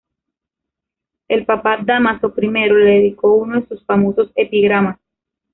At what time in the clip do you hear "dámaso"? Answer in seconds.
1.85-2.33